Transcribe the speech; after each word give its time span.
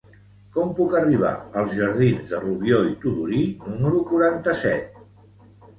Com 0.53 0.71
puc 0.79 0.95
arribar 0.99 1.33
als 1.61 1.75
jardins 1.81 2.33
de 2.33 2.41
Rubió 2.47 2.81
i 2.89 2.97
Tudurí 3.05 3.47
número 3.71 4.05
quaranta-set? 4.13 5.03